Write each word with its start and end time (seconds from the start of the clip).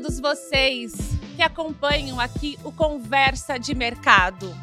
todos 0.00 0.20
vocês 0.20 0.94
que 1.34 1.42
acompanham 1.42 2.20
aqui 2.20 2.56
o 2.62 2.70
Conversa 2.70 3.58
de 3.58 3.74
Mercado. 3.74 4.56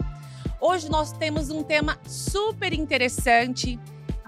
Hoje 0.62 0.90
nós 0.90 1.12
temos 1.12 1.50
um 1.50 1.62
tema 1.62 2.00
super 2.08 2.72
interessante, 2.72 3.78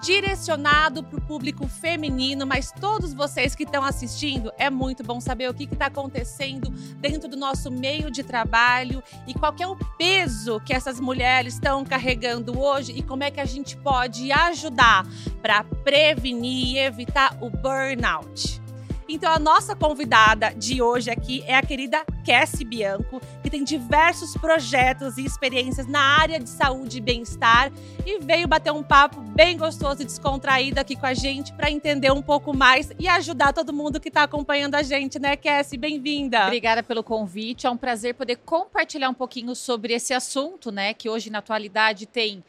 direcionado 0.03 1.05
para 1.05 1.17
o 1.17 1.21
público 1.21 1.65
feminino, 1.65 2.45
mas 2.45 2.73
todos 2.73 3.13
vocês 3.13 3.55
que 3.55 3.63
estão 3.63 3.85
assistindo, 3.85 4.51
é 4.57 4.69
muito 4.69 5.01
bom 5.01 5.21
saber 5.21 5.49
o 5.49 5.53
que 5.53 5.63
está 5.63 5.85
acontecendo 5.85 6.69
dentro 6.97 7.29
do 7.29 7.37
nosso 7.37 7.71
meio 7.71 8.11
de 8.11 8.21
trabalho 8.21 9.01
e 9.25 9.33
qual 9.33 9.55
é 9.61 9.65
o 9.65 9.77
peso 9.97 10.59
que 10.59 10.73
essas 10.73 10.99
mulheres 10.99 11.53
estão 11.53 11.85
carregando 11.85 12.59
hoje 12.59 12.91
e 12.91 13.01
como 13.01 13.23
é 13.23 13.31
que 13.31 13.39
a 13.39 13.45
gente 13.45 13.77
pode 13.77 14.29
ajudar 14.33 15.07
para 15.41 15.63
prevenir 15.63 16.75
e 16.75 16.79
evitar 16.79 17.37
o 17.39 17.49
burnout. 17.49 18.66
Então, 19.09 19.31
a 19.31 19.39
nossa 19.39 19.73
convidada 19.73 20.53
de 20.53 20.81
hoje 20.81 21.09
aqui 21.09 21.41
é 21.47 21.55
a 21.55 21.61
querida 21.61 22.05
Cassie 22.25 22.65
Bianco, 22.65 23.21
que 23.41 23.49
tem 23.49 23.63
diversos 23.63 24.33
projetos 24.33 25.17
e 25.17 25.23
experiências 25.23 25.87
na 25.87 26.01
área 26.01 26.37
de 26.41 26.49
saúde 26.49 26.97
e 26.97 27.01
bem-estar 27.01 27.71
e 28.05 28.19
veio 28.19 28.49
bater 28.49 28.73
um 28.73 28.83
papo 28.83 29.21
bem 29.21 29.57
gostoso 29.57 30.01
e 30.01 30.05
descontraído 30.05 30.81
aqui 30.81 30.97
com 30.97 31.05
a 31.05 31.13
gente 31.13 31.53
para 31.53 31.71
entender 31.71 32.11
um 32.11 32.21
pouco 32.21 32.53
mais 32.53 32.91
e 32.99 33.07
ajudar 33.07 33.53
todo 33.53 33.71
mundo 33.71 33.97
que 33.97 34.09
está 34.09 34.23
acompanhando 34.23 34.75
a 34.75 34.83
gente, 34.83 35.17
né, 35.19 35.37
Cassie? 35.37 35.77
Bem-vinda. 35.77 36.43
Obrigada 36.43 36.83
pelo 36.83 37.01
convite. 37.01 37.65
É 37.65 37.69
um 37.69 37.77
prazer 37.77 38.13
poder 38.13 38.35
compartilhar 38.45 39.09
um 39.09 39.13
pouquinho 39.13 39.55
sobre 39.55 39.93
esse 39.93 40.13
assunto, 40.13 40.69
né, 40.69 40.93
que 40.93 41.09
hoje 41.09 41.29
na 41.29 41.39
atualidade 41.39 42.05
tem 42.05 42.43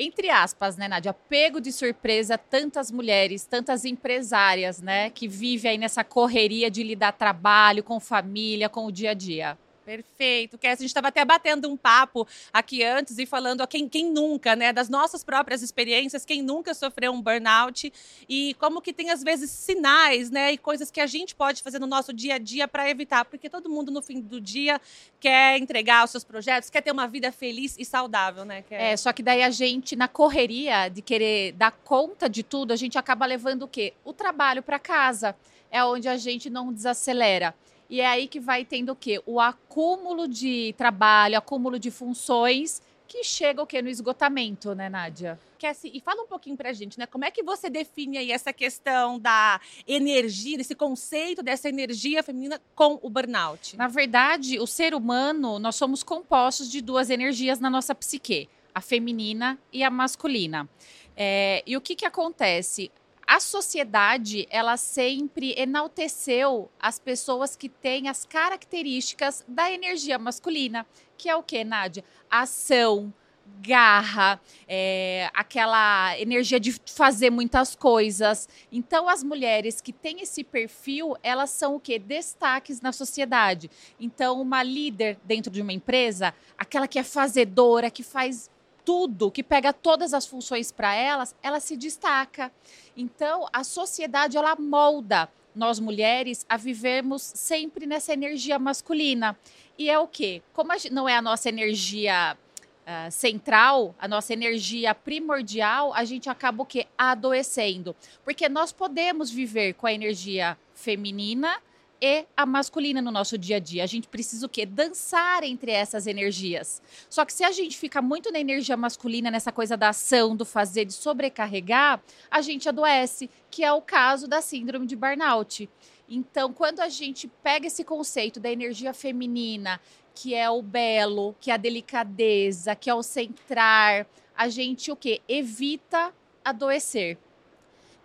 entre 0.00 0.30
aspas, 0.30 0.76
né, 0.76 0.88
Nádia, 0.88 1.12
pego 1.12 1.60
de 1.60 1.70
surpresa 1.70 2.38
tantas 2.38 2.90
mulheres, 2.90 3.44
tantas 3.44 3.84
empresárias, 3.84 4.80
né, 4.80 5.10
que 5.10 5.28
vivem 5.28 5.72
aí 5.72 5.78
nessa 5.78 6.02
correria 6.02 6.70
de 6.70 6.82
lidar 6.82 7.12
trabalho 7.12 7.84
com 7.84 8.00
família, 8.00 8.68
com 8.68 8.86
o 8.86 8.92
dia 8.92 9.10
a 9.10 9.14
dia. 9.14 9.58
Perfeito. 9.90 10.56
Que 10.56 10.68
a 10.68 10.74
gente 10.76 10.86
estava 10.86 11.08
até 11.08 11.24
batendo 11.24 11.68
um 11.68 11.76
papo 11.76 12.24
aqui 12.52 12.84
antes 12.84 13.18
e 13.18 13.26
falando 13.26 13.60
a 13.60 13.66
quem, 13.66 13.88
quem 13.88 14.08
nunca, 14.08 14.54
né? 14.54 14.72
Das 14.72 14.88
nossas 14.88 15.24
próprias 15.24 15.62
experiências, 15.62 16.24
quem 16.24 16.42
nunca 16.42 16.74
sofreu 16.74 17.12
um 17.12 17.20
burnout 17.20 17.92
e 18.28 18.54
como 18.60 18.80
que 18.80 18.92
tem 18.92 19.10
às 19.10 19.20
vezes 19.22 19.50
sinais, 19.50 20.30
né? 20.30 20.52
E 20.52 20.58
coisas 20.58 20.92
que 20.92 21.00
a 21.00 21.06
gente 21.06 21.34
pode 21.34 21.60
fazer 21.60 21.80
no 21.80 21.88
nosso 21.88 22.12
dia 22.12 22.36
a 22.36 22.38
dia 22.38 22.68
para 22.68 22.88
evitar, 22.88 23.24
porque 23.24 23.50
todo 23.50 23.68
mundo 23.68 23.90
no 23.90 24.00
fim 24.00 24.20
do 24.20 24.40
dia 24.40 24.80
quer 25.18 25.58
entregar 25.58 26.04
os 26.04 26.12
seus 26.12 26.22
projetos, 26.22 26.70
quer 26.70 26.82
ter 26.82 26.92
uma 26.92 27.08
vida 27.08 27.32
feliz 27.32 27.76
e 27.76 27.84
saudável, 27.84 28.44
né? 28.44 28.62
Quer... 28.62 28.92
É, 28.92 28.96
só 28.96 29.12
que 29.12 29.24
daí 29.24 29.42
a 29.42 29.50
gente 29.50 29.96
na 29.96 30.06
correria 30.06 30.88
de 30.88 31.02
querer 31.02 31.52
dar 31.52 31.72
conta 31.72 32.28
de 32.28 32.44
tudo, 32.44 32.72
a 32.72 32.76
gente 32.76 32.96
acaba 32.96 33.26
levando 33.26 33.64
o 33.64 33.68
quê? 33.68 33.92
O 34.04 34.12
trabalho 34.12 34.62
para 34.62 34.78
casa. 34.78 35.34
É 35.72 35.84
onde 35.84 36.08
a 36.08 36.16
gente 36.16 36.50
não 36.50 36.72
desacelera. 36.72 37.54
E 37.90 38.00
é 38.00 38.06
aí 38.06 38.28
que 38.28 38.38
vai 38.38 38.64
tendo 38.64 38.92
o 38.92 38.96
quê? 38.96 39.20
O 39.26 39.40
acúmulo 39.40 40.28
de 40.28 40.72
trabalho, 40.78 41.36
acúmulo 41.36 41.76
de 41.76 41.90
funções 41.90 42.80
que 43.08 43.24
chega 43.24 43.60
o 43.60 43.66
quê? 43.66 43.82
No 43.82 43.88
esgotamento, 43.88 44.72
né, 44.72 44.88
Nádia? 44.88 45.36
Cassie, 45.58 45.90
e 45.92 46.00
fala 46.00 46.22
um 46.22 46.28
pouquinho 46.28 46.56
pra 46.56 46.72
gente, 46.72 46.96
né? 46.96 47.06
Como 47.06 47.24
é 47.24 47.30
que 47.32 47.42
você 47.42 47.68
define 47.68 48.16
aí 48.16 48.30
essa 48.30 48.52
questão 48.52 49.18
da 49.18 49.60
energia, 49.88 50.56
desse 50.56 50.76
conceito 50.76 51.42
dessa 51.42 51.68
energia 51.68 52.22
feminina 52.22 52.60
com 52.76 53.00
o 53.02 53.10
burnout? 53.10 53.76
Na 53.76 53.88
verdade, 53.88 54.60
o 54.60 54.66
ser 54.68 54.94
humano, 54.94 55.58
nós 55.58 55.74
somos 55.74 56.04
compostos 56.04 56.70
de 56.70 56.80
duas 56.80 57.10
energias 57.10 57.58
na 57.58 57.68
nossa 57.68 57.92
psique, 57.92 58.48
a 58.72 58.80
feminina 58.80 59.58
e 59.72 59.82
a 59.82 59.90
masculina. 59.90 60.68
É, 61.16 61.64
e 61.66 61.76
o 61.76 61.80
que, 61.80 61.96
que 61.96 62.06
acontece? 62.06 62.92
A 63.30 63.38
sociedade 63.38 64.44
ela 64.50 64.76
sempre 64.76 65.54
enalteceu 65.56 66.68
as 66.80 66.98
pessoas 66.98 67.54
que 67.54 67.68
têm 67.68 68.08
as 68.08 68.24
características 68.24 69.44
da 69.46 69.70
energia 69.70 70.18
masculina, 70.18 70.84
que 71.16 71.28
é 71.28 71.36
o 71.36 71.40
que, 71.40 71.62
Nádia? 71.62 72.04
Ação, 72.28 73.14
garra, 73.62 74.40
é, 74.66 75.30
aquela 75.32 76.18
energia 76.18 76.58
de 76.58 76.72
fazer 76.86 77.30
muitas 77.30 77.76
coisas. 77.76 78.48
Então, 78.72 79.08
as 79.08 79.22
mulheres 79.22 79.80
que 79.80 79.92
têm 79.92 80.22
esse 80.22 80.42
perfil, 80.42 81.16
elas 81.22 81.50
são 81.50 81.76
o 81.76 81.80
que? 81.80 82.00
Destaques 82.00 82.80
na 82.80 82.90
sociedade. 82.90 83.70
Então, 84.00 84.40
uma 84.40 84.60
líder 84.64 85.16
dentro 85.22 85.52
de 85.52 85.62
uma 85.62 85.72
empresa, 85.72 86.34
aquela 86.58 86.88
que 86.88 86.98
é 86.98 87.04
fazedora, 87.04 87.92
que 87.92 88.02
faz 88.02 88.50
tudo, 88.90 89.30
que 89.30 89.44
pega 89.44 89.72
todas 89.72 90.12
as 90.12 90.26
funções 90.26 90.72
para 90.72 90.92
elas, 90.92 91.32
ela 91.44 91.60
se 91.60 91.76
destaca. 91.76 92.50
Então, 92.96 93.46
a 93.52 93.62
sociedade 93.62 94.36
ela 94.36 94.56
molda 94.56 95.28
nós 95.54 95.78
mulheres 95.78 96.44
a 96.48 96.56
vivermos 96.56 97.22
sempre 97.22 97.86
nessa 97.86 98.12
energia 98.12 98.58
masculina. 98.58 99.38
E 99.78 99.88
é 99.88 99.96
o 99.96 100.08
quê? 100.08 100.42
Como 100.52 100.72
não 100.90 101.08
é 101.08 101.16
a 101.16 101.22
nossa 101.22 101.48
energia 101.48 102.36
uh, 102.36 103.12
central, 103.12 103.94
a 103.96 104.08
nossa 104.08 104.32
energia 104.32 104.92
primordial, 104.92 105.94
a 105.94 106.02
gente 106.04 106.28
acaba 106.28 106.64
o 106.64 106.66
quê? 106.66 106.88
Adoecendo. 106.98 107.94
Porque 108.24 108.48
nós 108.48 108.72
podemos 108.72 109.30
viver 109.30 109.74
com 109.74 109.86
a 109.86 109.92
energia 109.92 110.58
feminina 110.74 111.62
e 112.00 112.24
a 112.36 112.46
masculina 112.46 113.02
no 113.02 113.10
nosso 113.10 113.36
dia 113.36 113.56
a 113.56 113.58
dia. 113.58 113.84
A 113.84 113.86
gente 113.86 114.08
precisa 114.08 114.46
o 114.46 114.48
quê? 114.48 114.64
Dançar 114.64 115.42
entre 115.42 115.70
essas 115.70 116.06
energias. 116.06 116.80
Só 117.08 117.24
que 117.24 117.32
se 117.32 117.44
a 117.44 117.50
gente 117.50 117.76
fica 117.76 118.00
muito 118.00 118.32
na 118.32 118.40
energia 118.40 118.76
masculina, 118.76 119.30
nessa 119.30 119.52
coisa 119.52 119.76
da 119.76 119.90
ação, 119.90 120.34
do 120.34 120.44
fazer, 120.44 120.86
de 120.86 120.94
sobrecarregar, 120.94 122.02
a 122.30 122.40
gente 122.40 122.68
adoece, 122.68 123.28
que 123.50 123.62
é 123.62 123.72
o 123.72 123.82
caso 123.82 124.26
da 124.26 124.40
síndrome 124.40 124.86
de 124.86 124.96
burnout. 124.96 125.68
Então, 126.08 126.52
quando 126.52 126.80
a 126.80 126.88
gente 126.88 127.28
pega 127.42 127.66
esse 127.66 127.84
conceito 127.84 128.40
da 128.40 128.50
energia 128.50 128.94
feminina, 128.94 129.80
que 130.14 130.34
é 130.34 130.50
o 130.50 130.62
belo, 130.62 131.36
que 131.40 131.50
é 131.50 131.54
a 131.54 131.58
delicadeza, 131.58 132.74
que 132.74 132.90
é 132.90 132.94
o 132.94 133.02
centrar, 133.02 134.06
a 134.36 134.48
gente 134.48 134.90
o 134.90 134.96
quê? 134.96 135.20
Evita 135.28 136.12
adoecer. 136.44 137.18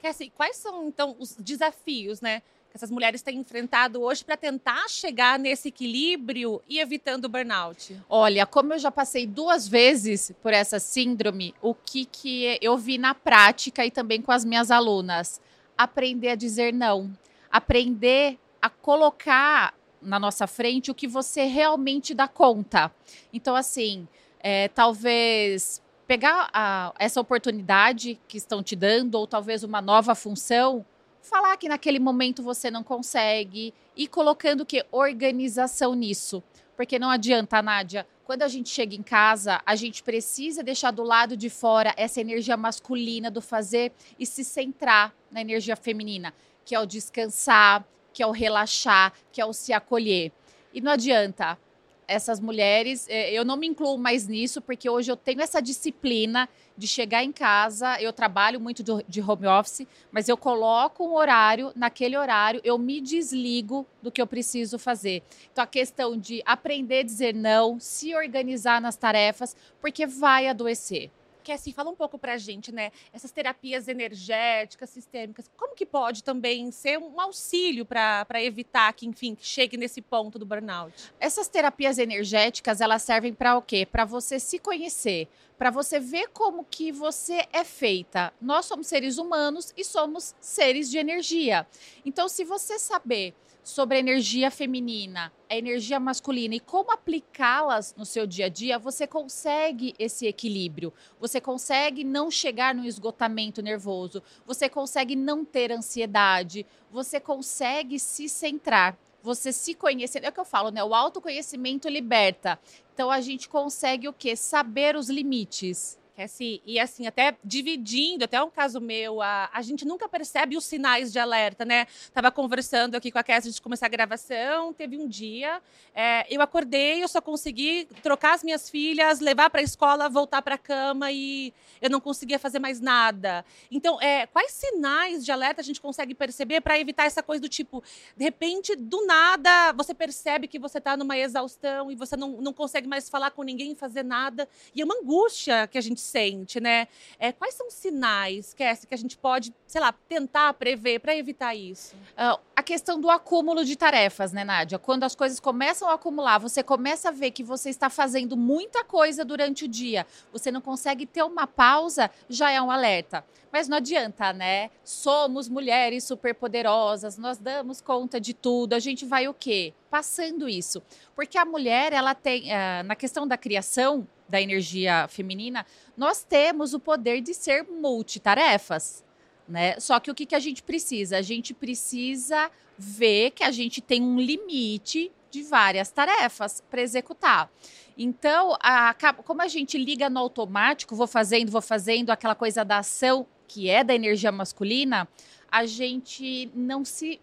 Assim, 0.04 0.30
quais 0.36 0.58
são 0.58 0.88
então 0.88 1.16
os 1.18 1.36
desafios, 1.36 2.22
né? 2.22 2.44
Essas 2.76 2.92
mulheres 2.92 3.22
têm 3.22 3.38
enfrentado 3.38 4.02
hoje 4.02 4.26
para 4.26 4.36
tentar 4.36 4.90
chegar 4.90 5.40
nesse 5.40 5.70
equilíbrio 5.70 6.62
e 6.68 6.78
evitando 6.78 7.24
o 7.24 7.30
burnout? 7.30 7.98
Olha, 8.10 8.46
como 8.46 8.74
eu 8.74 8.78
já 8.78 8.92
passei 8.92 9.26
duas 9.26 9.66
vezes 9.66 10.34
por 10.44 10.52
essa 10.52 10.78
síndrome, 10.78 11.56
o 11.62 11.74
que, 11.74 12.04
que 12.04 12.60
eu 12.62 12.78
vi 12.78 12.98
na 12.98 13.16
prática 13.16 13.86
e 13.86 13.90
também 13.90 14.22
com 14.22 14.30
as 14.30 14.44
minhas 14.44 14.72
alunas? 14.72 15.40
Aprender 15.78 16.32
a 16.32 16.36
dizer 16.36 16.74
não. 16.74 17.18
Aprender 17.50 18.38
a 18.62 18.70
colocar 18.70 19.74
na 20.02 20.20
nossa 20.20 20.46
frente 20.46 20.92
o 20.92 20.96
que 20.96 21.08
você 21.08 21.46
realmente 21.46 22.14
dá 22.14 22.28
conta. 22.28 22.92
Então, 23.32 23.56
assim, 23.56 24.06
é, 24.42 24.68
talvez 24.68 25.82
pegar 26.06 26.50
a, 26.52 26.94
essa 27.00 27.22
oportunidade 27.22 28.20
que 28.28 28.36
estão 28.36 28.62
te 28.62 28.76
dando, 28.76 29.16
ou 29.16 29.26
talvez 29.26 29.64
uma 29.64 29.82
nova 29.82 30.14
função, 30.14 30.86
falar 31.26 31.58
que 31.58 31.68
naquele 31.68 32.00
momento 32.00 32.44
você 32.44 32.70
não 32.70 32.84
consegue 32.84 33.74
e 33.96 34.08
colocando 34.08 34.66
que 34.66 34.86
organização 34.92 35.94
nisso. 35.94 36.44
Porque 36.76 37.00
não 37.00 37.10
adianta, 37.10 37.62
Nádia, 37.62 38.08
quando 38.26 38.44
a 38.44 38.48
gente 38.48 38.70
chega 38.70 38.96
em 38.96 39.04
casa, 39.04 39.62
a 39.66 39.76
gente 39.76 40.04
precisa 40.04 40.64
deixar 40.64 40.92
do 40.92 41.04
lado 41.04 41.36
de 41.36 41.50
fora 41.50 41.94
essa 41.98 42.22
energia 42.22 42.58
masculina 42.58 43.32
do 43.32 43.42
fazer 43.42 43.92
e 44.20 44.26
se 44.26 44.44
centrar 44.44 45.14
na 45.32 45.42
energia 45.42 45.76
feminina, 45.76 46.34
que 46.64 46.76
é 46.76 46.80
o 46.80 46.86
descansar, 46.86 47.86
que 48.14 48.24
é 48.24 48.28
o 48.28 48.32
relaxar, 48.32 49.14
que 49.32 49.42
é 49.42 49.46
o 49.46 49.54
se 49.54 49.74
acolher. 49.74 50.32
E 50.74 50.82
não 50.82 50.92
adianta, 50.92 51.58
essas 52.08 52.40
mulheres, 52.40 53.08
é, 53.10 53.32
eu 53.32 53.44
não 53.44 53.58
me 53.58 53.68
incluo 53.68 53.98
mais 53.98 54.28
nisso, 54.28 54.62
porque 54.62 54.90
hoje 54.90 55.12
eu 55.12 55.16
tenho 55.16 55.42
essa 55.42 55.62
disciplina 55.62 56.48
de 56.78 56.88
chegar 56.88 57.24
em 57.24 57.32
casa, 57.32 58.00
eu 58.02 58.12
trabalho 58.12 58.60
muito 58.60 58.84
de 59.08 59.22
home 59.22 59.48
office, 59.48 59.88
mas 60.12 60.28
eu 60.28 60.36
coloco 60.36 61.06
um 61.06 61.14
horário, 61.16 61.72
naquele 61.76 62.18
horário 62.18 62.60
eu 62.64 62.78
me 62.78 63.00
desligo 63.00 63.86
do 64.02 64.12
que 64.12 64.22
eu 64.22 64.28
preciso 64.28 64.78
fazer. 64.78 65.24
Então 65.52 65.64
a 65.64 65.68
questão 65.68 66.18
de 66.18 66.42
aprender 66.46 67.00
a 67.00 67.04
dizer 67.04 67.34
não, 67.34 67.80
se 67.80 68.14
organizar 68.14 68.82
nas 68.82 68.96
tarefas, 68.96 69.56
porque 69.80 70.06
vai 70.06 70.48
adoecer 70.48 71.12
que 71.46 71.52
assim, 71.52 71.72
fala 71.72 71.92
um 71.92 71.96
pouco 71.96 72.18
pra 72.18 72.38
gente, 72.38 72.72
né? 72.72 72.92
Essas 73.14 73.32
terapias 73.32 73.88
energéticas, 73.88 74.90
sistêmicas, 74.90 75.50
como 75.56 75.76
que 75.76 75.86
pode 75.86 76.24
também 76.24 76.72
ser 76.72 76.98
um 76.98 77.22
auxílio 77.22 77.86
para 77.86 78.26
evitar 78.42 78.92
que, 78.94 79.06
enfim, 79.06 79.36
que 79.36 79.46
chegue 79.46 79.78
nesse 79.78 80.02
ponto 80.02 80.40
do 80.40 80.46
burnout? 80.46 81.14
Essas 81.20 81.48
terapias 81.48 82.00
energéticas, 82.00 82.82
elas 82.82 83.04
servem 83.04 83.32
para 83.32 83.56
o 83.56 83.62
quê? 83.62 83.86
Para 83.86 84.06
você 84.06 84.40
se 84.40 84.58
conhecer, 84.58 85.28
para 85.56 85.70
você 85.70 86.00
ver 86.00 86.30
como 86.30 86.66
que 86.66 86.92
você 86.92 87.48
é 87.54 87.64
feita. 87.64 88.34
Nós 88.42 88.66
somos 88.66 88.88
seres 88.88 89.20
humanos 89.20 89.72
e 89.78 89.86
somos 89.86 90.36
seres 90.40 90.90
de 90.90 90.98
energia. 90.98 91.68
Então, 92.04 92.28
se 92.28 92.44
você 92.44 92.80
saber 92.80 93.36
sobre 93.66 93.98
a 93.98 94.00
energia 94.00 94.52
feminina, 94.52 95.34
a 95.50 95.56
energia 95.58 96.00
masculina 96.00 96.54
e 96.54 96.60
como 96.60 96.92
aplicá-las 96.92 97.96
no 97.98 98.06
seu 98.06 98.28
dia 98.28 98.46
a 98.46 98.50
dia, 98.50 98.78
você 98.78 99.08
consegue 99.08 99.96
esse 99.98 100.28
equilíbrio. 100.28 100.94
Você 101.20 101.42
consegue 101.42 102.04
não 102.04 102.30
chegar 102.30 102.76
no 102.76 102.86
esgotamento 102.86 103.64
nervoso, 103.64 104.22
você 104.46 104.70
consegue 104.70 105.16
não 105.16 105.44
ter 105.44 105.72
ansiedade, 105.72 106.64
você 106.92 107.20
consegue 107.20 107.98
se 108.00 108.30
centrar. 108.30 108.96
você 109.26 109.52
se 109.52 109.74
conhecer, 109.74 110.24
é 110.24 110.30
o 110.30 110.32
que 110.32 110.40
eu 110.40 110.46
falo, 110.46 110.70
né? 110.70 110.84
O 110.84 110.94
autoconhecimento 110.94 111.90
liberta. 111.90 112.60
Então 112.94 113.10
a 113.10 113.20
gente 113.20 113.50
consegue 113.50 114.08
o 114.08 114.14
quê? 114.14 114.36
Saber 114.36 114.96
os 114.96 115.10
limites. 115.10 115.98
Assim, 116.18 116.62
e 116.66 116.80
assim, 116.80 117.06
até 117.08 117.36
dividindo, 117.44 118.24
até 118.24 118.42
um 118.42 118.50
caso 118.50 118.80
meu, 118.80 119.22
a, 119.22 119.50
a 119.52 119.62
gente 119.62 119.84
nunca 119.86 120.08
percebe 120.08 120.56
os 120.56 120.66
sinais 120.66 121.12
de 121.12 121.20
alerta, 121.20 121.66
né? 121.66 121.88
Tava 122.14 122.32
conversando 122.32 122.96
aqui 122.96 123.12
com 123.12 123.20
a 123.20 123.24
Cassie 123.24 123.52
de 123.52 123.62
começar 123.62 123.88
a 123.88 123.90
gravação, 123.90 124.72
teve 124.72 124.98
um 124.98 125.08
dia, 125.10 125.62
é, 125.94 126.26
eu 126.34 126.42
acordei, 126.42 127.04
eu 127.04 127.08
só 127.10 127.20
consegui 127.20 127.86
trocar 128.02 128.34
as 128.34 128.44
minhas 128.44 128.70
filhas, 128.70 129.20
levar 129.20 129.50
para 129.50 129.60
a 129.60 129.64
escola, 129.64 130.08
voltar 130.08 130.42
para 130.42 130.56
a 130.56 130.58
cama 130.58 131.12
e 131.12 131.54
eu 131.82 131.90
não 131.90 132.00
conseguia 132.00 132.40
fazer 132.40 132.60
mais 132.60 132.80
nada. 132.80 133.44
Então, 133.70 134.02
é, 134.02 134.26
quais 134.26 134.52
sinais 134.52 135.26
de 135.26 135.32
alerta 135.34 135.60
a 135.60 135.64
gente 135.64 135.82
consegue 135.82 136.16
perceber 136.16 136.62
para 136.62 136.80
evitar 136.80 137.06
essa 137.06 137.22
coisa 137.22 137.42
do 137.42 137.50
tipo, 137.50 137.84
de 138.16 138.24
repente, 138.24 138.74
do 138.76 139.06
nada, 139.06 139.74
você 139.74 139.94
percebe 139.94 140.48
que 140.48 140.58
você 140.58 140.78
está 140.78 140.96
numa 140.96 141.18
exaustão 141.18 141.92
e 141.92 141.96
você 141.96 142.16
não, 142.16 142.42
não 142.42 142.54
consegue 142.54 142.88
mais 142.88 143.10
falar 143.10 143.32
com 143.32 143.44
ninguém, 143.44 143.76
fazer 143.76 144.04
nada, 144.04 144.48
e 144.74 144.82
é 144.82 144.86
uma 144.86 144.96
angústia 144.96 145.68
que 145.68 145.78
a 145.78 145.82
gente 145.82 146.05
sente, 146.06 146.60
né? 146.60 146.88
É, 147.20 147.32
quais 147.32 147.56
são 147.56 147.68
os 147.68 147.74
sinais, 147.74 148.54
Cassie, 148.54 148.88
que 148.88 148.94
a 148.94 148.98
gente 148.98 149.18
pode, 149.18 149.54
sei 149.68 149.82
lá, 149.82 149.92
tentar 149.92 150.54
prever 150.54 151.00
para 151.00 151.16
evitar 151.16 151.54
isso? 151.56 151.96
Uh, 151.96 152.40
a 152.56 152.64
questão 152.64 153.00
do 153.00 153.10
acúmulo 153.10 153.66
de 153.66 153.76
tarefas, 153.76 154.32
né, 154.32 154.44
Nádia? 154.44 154.80
Quando 154.80 155.04
as 155.04 155.16
coisas 155.16 155.40
começam 155.40 155.90
a 155.90 155.94
acumular, 155.94 156.38
você 156.38 156.64
começa 156.64 157.10
a 157.10 157.12
ver 157.12 157.32
que 157.32 157.44
você 157.44 157.70
está 157.70 157.90
fazendo 157.90 158.38
muita 158.38 158.84
coisa 158.84 159.26
durante 159.26 159.66
o 159.66 159.68
dia, 159.68 160.06
você 160.32 160.52
não 160.52 160.62
consegue 160.62 161.06
ter 161.06 161.24
uma 161.24 161.48
pausa, 161.48 162.10
já 162.30 162.52
é 162.52 162.62
um 162.62 162.72
alerta. 162.72 163.26
Mas 163.56 163.70
não 163.70 163.78
adianta, 163.78 164.34
né? 164.34 164.70
Somos 164.84 165.48
mulheres 165.48 166.04
superpoderosas, 166.04 167.18
nós 167.18 167.38
damos 167.38 167.80
conta 167.80 168.20
de 168.20 168.34
tudo, 168.34 168.74
a 168.74 168.80
gente 168.80 169.06
vai 169.06 169.30
o 169.30 169.34
quê? 169.34 169.74
Passando 169.90 170.50
isso. 170.50 170.84
Porque 171.16 171.38
a 171.38 171.46
mulher, 171.46 171.94
ela 171.94 172.14
tem, 172.14 172.50
uh, 172.50 172.84
na 172.84 172.98
questão 172.98 173.26
da 173.26 173.38
criação, 173.38 174.06
da 174.28 174.42
energia 174.42 175.08
feminina, 175.08 175.66
nós 175.96 176.22
temos 176.22 176.74
o 176.74 176.82
poder 176.82 177.22
de 177.22 177.34
ser 177.34 177.64
multitarefas. 177.64 179.06
Né? 179.48 179.80
Só 179.80 180.02
que 180.02 180.12
o 180.12 180.16
que, 180.16 180.26
que 180.26 180.36
a 180.36 180.40
gente 180.40 180.62
precisa? 180.62 181.18
A 181.18 181.22
gente 181.22 181.54
precisa 181.54 182.52
ver 182.78 183.32
que 183.32 183.44
a 183.46 183.52
gente 183.52 183.80
tem 183.80 184.02
um 184.02 184.20
limite 184.20 185.14
de 185.32 185.44
várias 185.44 185.90
tarefas 185.92 186.62
para 186.70 186.82
executar. 186.82 187.50
Então, 187.98 188.58
a, 188.60 188.94
como 189.24 189.42
a 189.42 189.48
gente 189.48 189.78
liga 189.78 190.10
no 190.10 190.20
automático, 190.20 190.94
vou 190.94 191.08
fazendo, 191.08 191.50
vou 191.50 191.62
fazendo, 191.62 192.10
aquela 192.10 192.36
coisa 192.36 192.66
da 192.66 192.80
ação 192.80 193.26
que 193.48 193.70
é 193.70 193.84
da 193.84 193.94
energia 193.94 194.32
masculina, 194.32 195.08
a 195.52 195.66
gente 195.66 196.52
não 196.54 196.84
se 196.84 197.20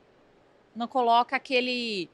não 0.74 0.88
coloca 0.88 1.36
aquele 1.36 2.08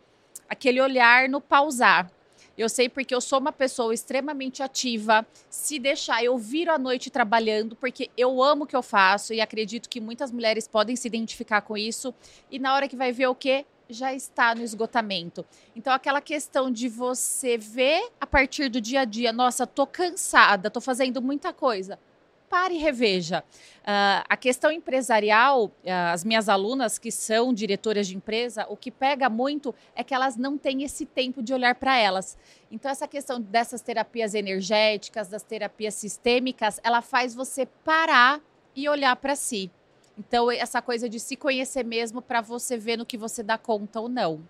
aquele 0.48 0.80
olhar 0.80 1.28
no 1.28 1.40
pausar. 1.40 2.10
Eu 2.56 2.68
sei 2.68 2.88
porque 2.88 3.14
eu 3.14 3.20
sou 3.20 3.38
uma 3.38 3.52
pessoa 3.52 3.94
extremamente 3.94 4.64
ativa. 4.64 5.24
Se 5.48 5.78
deixar, 5.78 6.24
eu 6.24 6.36
viro 6.36 6.72
à 6.72 6.78
noite 6.78 7.08
trabalhando, 7.08 7.76
porque 7.76 8.10
eu 8.16 8.42
amo 8.42 8.64
o 8.64 8.66
que 8.66 8.74
eu 8.74 8.82
faço 8.82 9.32
e 9.32 9.40
acredito 9.40 9.88
que 9.88 10.00
muitas 10.00 10.32
mulheres 10.32 10.66
podem 10.66 10.96
se 10.96 11.06
identificar 11.06 11.60
com 11.60 11.76
isso. 11.76 12.12
E 12.50 12.58
na 12.58 12.74
hora 12.74 12.88
que 12.88 12.96
vai 12.96 13.12
ver 13.12 13.28
o 13.28 13.34
quê? 13.34 13.64
Já 13.88 14.12
está 14.12 14.56
no 14.56 14.62
esgotamento. 14.62 15.46
Então, 15.76 15.92
aquela 15.92 16.20
questão 16.20 16.70
de 16.70 16.88
você 16.88 17.56
ver 17.56 18.10
a 18.20 18.26
partir 18.26 18.68
do 18.68 18.80
dia 18.80 19.02
a 19.02 19.04
dia, 19.04 19.32
nossa, 19.32 19.66
tô 19.66 19.86
cansada, 19.86 20.68
tô 20.68 20.80
fazendo 20.80 21.22
muita 21.22 21.52
coisa 21.52 21.98
pare 22.48 22.74
e 22.74 22.78
reveja. 22.78 23.44
Uh, 23.80 24.24
a 24.28 24.36
questão 24.36 24.70
empresarial, 24.70 25.66
uh, 25.66 25.72
as 26.12 26.24
minhas 26.24 26.48
alunas 26.48 26.98
que 26.98 27.10
são 27.10 27.52
diretoras 27.52 28.06
de 28.06 28.16
empresa, 28.16 28.66
o 28.68 28.76
que 28.76 28.90
pega 28.90 29.28
muito 29.28 29.74
é 29.94 30.02
que 30.02 30.14
elas 30.14 30.36
não 30.36 30.58
têm 30.58 30.82
esse 30.82 31.06
tempo 31.06 31.42
de 31.42 31.54
olhar 31.54 31.74
para 31.74 31.96
elas. 31.96 32.36
Então, 32.70 32.90
essa 32.90 33.08
questão 33.08 33.40
dessas 33.40 33.80
terapias 33.80 34.34
energéticas, 34.34 35.28
das 35.28 35.42
terapias 35.42 35.94
sistêmicas, 35.94 36.80
ela 36.82 37.00
faz 37.00 37.34
você 37.34 37.66
parar 37.66 38.40
e 38.74 38.88
olhar 38.88 39.14
para 39.16 39.34
si. 39.34 39.70
Então, 40.18 40.50
essa 40.50 40.82
coisa 40.82 41.08
de 41.08 41.20
se 41.20 41.36
conhecer 41.36 41.84
mesmo 41.84 42.20
para 42.20 42.40
você 42.40 42.76
ver 42.76 42.96
no 42.96 43.06
que 43.06 43.16
você 43.16 43.42
dá 43.42 43.56
conta 43.56 44.00
ou 44.00 44.08
não 44.08 44.42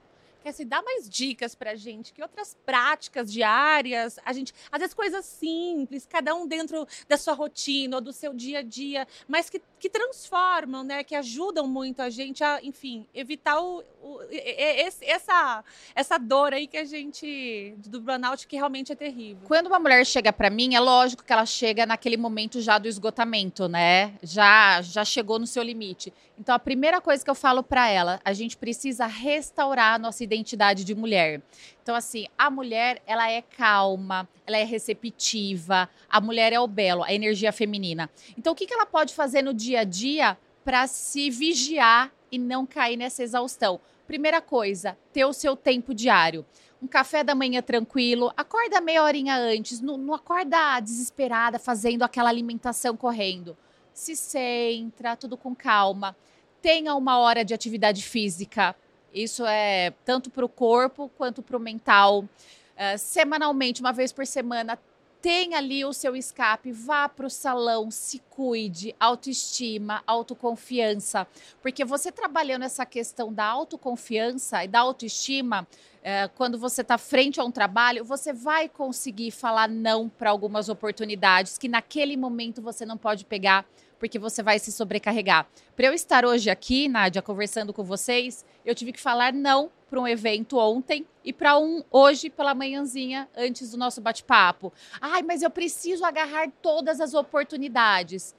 se 0.53 0.65
dar 0.65 0.83
mais 0.83 1.09
dicas 1.09 1.55
pra 1.55 1.75
gente, 1.75 2.13
que 2.13 2.23
outras 2.23 2.57
práticas 2.67 3.33
diárias, 3.33 4.19
a 4.25 4.33
gente, 4.33 4.53
às 4.71 4.79
vezes 4.81 4.95
coisas 4.95 5.25
simples, 5.25 6.07
cada 6.07 6.35
um 6.35 6.47
dentro 6.47 6.87
da 7.09 7.17
sua 7.17 7.35
rotina 7.35 7.97
ou 7.97 8.01
do 8.01 8.13
seu 8.13 8.35
dia 8.35 8.61
a 8.61 8.63
dia, 8.63 9.07
mas 9.27 9.49
que, 9.51 9.61
que 9.79 9.89
transformam, 9.89 10.83
né, 10.85 11.05
que 11.05 11.15
ajudam 11.15 11.67
muito 11.67 12.01
a 12.01 12.11
gente 12.11 12.43
a, 12.43 12.61
enfim, 12.63 13.07
evitar 13.15 13.61
o, 13.61 13.83
o 14.03 14.21
esse, 14.31 15.05
essa 15.05 15.65
essa 15.95 16.19
dor 16.19 16.53
aí 16.53 16.67
que 16.67 16.77
a 16.77 16.85
gente 16.85 17.75
do 17.79 18.01
burnout 18.01 18.47
que 18.47 18.57
realmente 18.57 18.93
é 18.93 18.95
terrível. 18.97 19.43
Quando 19.47 19.67
uma 19.67 19.79
mulher 19.79 20.05
chega 20.07 20.33
para 20.33 20.51
mim, 20.51 20.75
é 20.75 20.81
lógico 20.81 21.25
que 21.25 21.33
ela 21.33 21.47
chega 21.47 21.87
naquele 21.87 22.17
momento 22.17 22.61
já 22.61 22.79
do 22.79 22.89
esgotamento, 22.89 23.69
né? 23.69 24.15
Já 24.23 24.81
já 24.83 25.05
chegou 25.05 25.39
no 25.39 25.47
seu 25.47 25.63
limite. 25.63 26.13
Então 26.39 26.55
a 26.55 26.59
primeira 26.59 27.01
coisa 27.01 27.25
que 27.25 27.31
eu 27.31 27.35
falo 27.35 27.63
para 27.63 27.89
ela, 27.89 28.21
a 28.25 28.33
gente 28.33 28.57
precisa 28.57 29.07
restaurar 29.07 29.95
a 29.95 29.99
nossa 29.99 30.23
identidade 30.23 30.38
de 30.43 30.95
mulher. 30.95 31.43
Então, 31.83 31.95
assim, 31.95 32.27
a 32.37 32.51
mulher, 32.51 33.03
ela 33.07 33.31
é 33.31 33.41
calma, 33.41 34.29
ela 34.47 34.59
é 34.59 34.65
receptiva, 34.65 35.89
a 36.09 36.21
mulher 36.21 36.53
é 36.53 36.61
o 36.61 36.67
belo, 36.67 37.03
a 37.03 37.13
energia 37.13 37.53
feminina. 37.53 38.11
Então, 38.37 38.53
o 38.53 38.57
que, 38.57 38.67
que 38.67 38.75
ela 38.75 38.87
pode 38.87 39.15
fazer 39.15 39.43
no 39.43 39.55
dia 39.55 39.81
a 39.81 39.85
dia 39.85 40.37
para 40.65 40.87
se 40.87 41.31
vigiar 41.31 42.13
e 42.31 42.39
não 42.39 42.67
cair 42.67 42.97
nessa 42.97 43.23
exaustão? 43.23 43.81
Primeira 44.07 44.41
coisa, 44.41 44.97
ter 45.13 45.25
o 45.25 45.33
seu 45.33 45.57
tempo 45.57 45.95
diário. 45.95 46.45
Um 46.83 46.87
café 46.87 47.25
da 47.25 47.35
manhã 47.35 47.61
tranquilo, 47.61 48.33
acorda 48.37 48.81
meia 48.81 49.03
horinha 49.03 49.37
antes, 49.37 49.81
não, 49.81 49.97
não 49.97 50.15
acorda 50.15 50.79
desesperada 50.81 51.59
fazendo 51.59 52.03
aquela 52.03 52.29
alimentação 52.29 52.97
correndo. 52.97 53.57
Se 53.93 54.15
centra, 54.15 55.17
tudo 55.17 55.37
com 55.37 55.55
calma. 55.55 56.17
Tenha 56.63 56.95
uma 56.95 57.19
hora 57.19 57.45
de 57.45 57.53
atividade 57.53 58.03
física 58.03 58.77
isso 59.13 59.45
é 59.47 59.93
tanto 60.05 60.31
para 60.31 60.45
o 60.45 60.49
corpo 60.49 61.11
quanto 61.17 61.43
para 61.43 61.57
o 61.57 61.61
mental. 61.61 62.21
Uh, 62.21 62.97
semanalmente, 62.97 63.81
uma 63.81 63.93
vez 63.93 64.13
por 64.13 64.27
semana, 64.27 64.79
tem 65.21 65.55
ali 65.55 65.85
o 65.85 65.93
seu 65.93 66.15
escape, 66.15 66.71
vá 66.71 67.09
para 67.09 67.27
o 67.27 67.31
salão, 67.31 67.91
se 67.91 68.21
cuide, 68.31 68.95
autoestima, 69.01 70.03
autoconfiança. 70.07 71.27
Porque 71.61 71.85
você 71.85 72.13
trabalhando 72.13 72.65
essa 72.65 72.87
questão 72.87 73.33
da 73.33 73.45
autoconfiança 73.45 74.63
e 74.65 74.69
da 74.69 74.81
autoestima, 74.81 75.67
é, 76.03 76.29
quando 76.29 76.57
você 76.57 76.83
está 76.83 76.97
frente 76.97 77.41
a 77.41 77.45
um 77.45 77.51
trabalho, 77.51 78.05
você 78.05 78.33
vai 78.33 78.69
conseguir 78.69 79.33
falar 79.33 79.69
não 79.69 80.09
para 80.09 80.31
algumas 80.31 80.69
oportunidades 80.69 81.59
que 81.59 81.69
naquele 81.69 82.17
momento 82.17 82.63
você 82.63 82.87
não 82.87 82.97
pode 82.97 83.25
pegar 83.25 83.67
porque 83.99 84.19
você 84.19 84.43
vai 84.43 84.59
se 84.59 84.71
sobrecarregar. 84.73 85.47
Para 85.75 85.87
eu 85.87 85.93
estar 85.93 86.25
hoje 86.25 86.51
aqui, 86.51 86.89
Nádia, 86.89 87.23
conversando 87.23 87.73
com 87.73 87.83
vocês, 87.83 88.45
eu 88.65 88.75
tive 88.75 88.93
que 88.93 89.01
falar 89.01 89.33
não 89.33 89.71
para 89.89 90.01
um 90.01 90.07
evento 90.07 90.59
ontem 90.59 91.07
e 91.25 91.33
para 91.33 91.59
um 91.59 91.83
hoje 91.91 92.31
pela 92.31 92.55
manhãzinha 92.55 93.29
antes 93.37 93.71
do 93.71 93.77
nosso 93.77 94.01
bate-papo. 94.01 94.73
Ai, 95.01 95.23
mas 95.23 95.43
eu 95.43 95.51
preciso 95.51 96.05
agarrar 96.05 96.51
todas 96.63 97.01
as 97.01 97.15
oportunidades. 97.15 98.35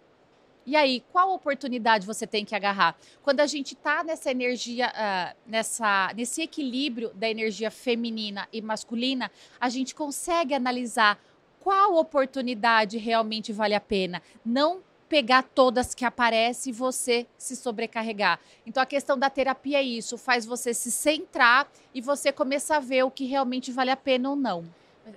E 0.66 0.75
aí, 0.75 1.04
qual 1.12 1.34
oportunidade 1.34 2.06
você 2.06 2.28
tem 2.28 2.46
que 2.46 2.54
agarrar? 2.54 2.96
Quando 3.24 3.39
a 3.39 3.48
gente 3.48 3.74
está 3.74 4.04
nessa 4.04 4.30
energia, 4.30 4.89
uh, 4.89 5.36
nessa, 5.50 6.13
nesse 6.16 6.44
equilíbrio 6.44 7.12
da 7.16 7.28
energia 7.28 7.72
feminina 7.72 8.48
e 8.54 8.62
masculina, 8.62 9.32
a 9.60 9.68
gente 9.68 9.96
consegue 9.96 10.54
analisar 10.54 11.20
qual 11.60 11.96
oportunidade 11.96 12.98
realmente 12.98 13.51
vale 13.51 13.74
a 13.74 13.82
pena. 13.82 14.22
Não 14.46 14.84
pegar 15.10 15.42
todas 15.44 15.96
que 15.96 16.06
aparecem 16.06 16.72
e 16.72 16.75
você 16.75 17.25
se 17.38 17.56
sobrecarregar. 17.56 18.39
Então 18.66 18.82
a 18.82 18.86
questão 18.86 19.18
da 19.18 19.30
terapia 19.30 19.80
é 19.80 19.84
isso, 19.84 20.18
faz 20.18 20.46
você 20.46 20.74
se 20.74 20.92
centrar 20.92 21.68
e 21.94 22.00
você 22.00 22.32
começar 22.32 22.78
a 22.78 22.80
ver 22.80 23.04
o 23.04 23.12
que 23.12 23.25
realmente 23.25 23.72
vale 23.72 23.89
a 23.89 23.98
pena 23.98 24.30
ou 24.30 24.36
não. 24.36 24.63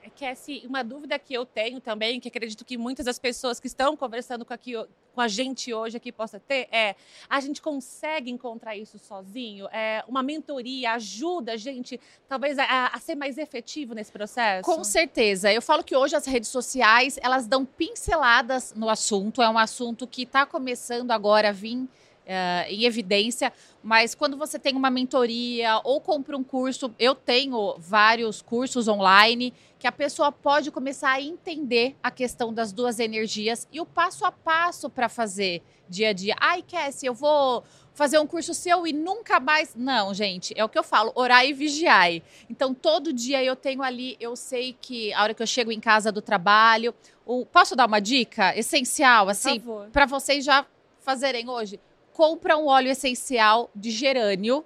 É 0.03 0.11
que 0.11 0.25
assim, 0.25 0.63
uma 0.67 0.83
dúvida 0.83 1.19
que 1.19 1.35
eu 1.35 1.45
tenho 1.45 1.81
também, 1.81 2.21
que 2.21 2.29
acredito 2.29 2.65
que 2.65 2.77
muitas 2.77 3.07
das 3.07 3.19
pessoas 3.19 3.59
que 3.59 3.67
estão 3.67 3.97
conversando 3.97 4.45
com, 4.45 4.53
aqui, 4.53 4.73
com 5.15 5.21
a 5.21 5.29
gente 5.29 5.73
hoje 5.73 5.97
aqui 5.97 6.13
possa 6.13 6.41
ter, 6.41 6.69
é 6.71 6.95
a 7.29 7.41
gente 7.41 7.61
consegue 7.61 8.31
encontrar 8.31 8.77
isso 8.77 8.99
sozinho? 8.99 9.67
É, 9.73 10.05
uma 10.09 10.23
mentoria 10.23 10.93
ajuda 10.93 11.53
a 11.53 11.57
gente, 11.57 12.01
talvez, 12.29 12.59
a, 12.59 12.89
a, 12.89 12.99
ser 12.99 13.15
mais 13.15 13.39
efetivo 13.39 13.95
nesse 13.95 14.13
processo? 14.13 14.65
Com 14.65 14.83
certeza. 14.85 15.53
Eu 15.53 15.63
falo 15.63 15.83
que 15.83 15.97
hoje 15.97 16.17
as 16.17 16.27
redes 16.27 16.49
sociais, 16.49 17.19
elas 17.23 17.47
dão 17.47 17.65
pinceladas 17.65 18.75
no 18.75 18.89
assunto. 18.89 19.43
É 19.43 19.49
um 19.49 19.59
assunto 19.59 20.07
que 20.07 20.23
está 20.23 20.47
começando 20.47 21.11
agora 21.11 21.51
a 21.51 21.53
vir 21.53 21.89
uh, 22.27 22.71
em 22.71 22.85
evidência, 22.85 23.53
mas 23.83 24.15
quando 24.15 24.37
você 24.37 24.59
tem 24.59 24.75
uma 24.75 24.91
mentoria 24.91 25.81
ou 25.85 26.01
compra 26.01 26.37
um 26.37 26.45
curso, 26.45 26.95
eu 26.99 27.15
tenho 27.15 27.77
vários 27.79 28.43
cursos 28.43 28.89
online 28.89 29.53
que 29.79 29.87
a 29.87 29.93
pessoa 29.93 30.31
pode 30.31 30.71
começar 30.71 31.11
a 31.11 31.21
entender 31.21 31.97
a 32.03 32.11
questão 32.11 32.55
das 32.55 32.73
duas 32.73 33.01
energias 33.01 33.67
e 33.73 33.81
o 33.81 33.87
passo 33.87 34.25
a 34.25 34.31
passo 34.31 34.89
para 34.89 35.09
fazer 35.09 35.63
dia 35.89 36.11
a 36.11 36.13
dia. 36.13 36.37
Ai, 36.39 36.63
Cassie, 36.63 37.07
eu 37.07 37.15
vou 37.15 37.65
fazer 37.93 38.19
um 38.19 38.27
curso 38.27 38.55
seu 38.55 38.87
e 38.87 38.93
nunca 38.93 39.39
mais. 39.41 39.75
Não, 39.75 40.15
gente, 40.15 40.55
é 40.57 40.65
o 40.65 40.69
que 40.69 40.79
eu 40.79 40.85
falo, 40.85 41.13
orar 41.15 41.45
e 41.45 41.53
vigiar. 41.53 42.11
Então, 42.49 42.73
todo 42.73 43.13
dia 43.13 43.43
eu 43.43 43.55
tenho 43.57 43.83
ali, 43.83 44.17
eu 44.21 44.35
sei 44.37 44.77
que 44.81 45.13
a 45.13 45.23
hora 45.23 45.35
que 45.35 45.43
eu 45.43 45.47
chego 45.47 45.71
em 45.71 45.81
casa 45.81 46.11
do 46.11 46.23
trabalho, 46.23 46.95
o... 47.27 47.45
posso 47.45 47.77
dar 47.77 47.87
uma 47.87 48.01
dica 48.01 48.57
essencial, 48.57 49.29
assim, 49.29 49.63
para 49.93 50.07
vocês 50.07 50.45
já 50.45 50.65
fazerem 51.01 51.49
hoje? 51.49 51.79
Compra 52.13 52.57
um 52.57 52.67
óleo 52.67 52.91
essencial 52.91 53.71
de 53.75 53.91
gerânio, 53.91 54.65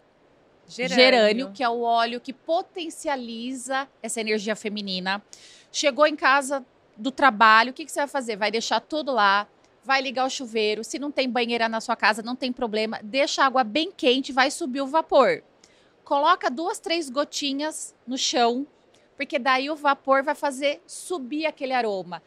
gerânio. 0.69 0.97
Gerânio, 0.97 1.53
que 1.53 1.63
é 1.63 1.69
o 1.69 1.81
óleo 1.81 2.21
que 2.21 2.33
potencializa 2.33 3.89
essa 4.03 4.21
energia 4.21 4.57
feminina. 4.57 5.23
Chegou 5.71 6.07
em 6.07 6.17
casa 6.17 6.65
do 6.97 7.11
trabalho, 7.11 7.71
o 7.71 7.73
que, 7.75 7.85
que 7.85 7.93
você 7.93 8.01
vai 8.01 8.09
fazer? 8.09 8.37
Vai 8.37 8.51
deixar 8.51 8.81
tudo 8.81 9.13
lá, 9.13 9.47
vai 9.85 10.03
ligar 10.03 10.27
o 10.27 10.31
chuveiro. 10.31 10.83
Se 10.83 10.99
não 10.99 11.11
tem 11.11 11.29
banheira 11.31 11.69
na 11.69 11.81
sua 11.81 11.95
casa, 11.95 12.23
não 12.23 12.35
tem 12.35 12.53
problema. 12.53 12.99
Deixa 13.03 13.43
a 13.43 13.47
água 13.47 13.63
bem 13.63 13.93
quente, 13.93 14.33
vai 14.33 14.51
subir 14.51 14.81
o 14.81 14.87
vapor. 14.87 15.43
Coloca 16.05 16.51
duas, 16.51 16.79
três 16.79 17.11
gotinhas 17.11 17.95
no 18.07 18.17
chão, 18.17 18.67
porque 19.17 19.39
daí 19.39 19.71
o 19.71 19.77
vapor 19.77 20.23
vai 20.23 20.35
fazer 20.35 20.81
subir 20.87 21.47
aquele 21.47 21.73
aroma. 21.73 22.23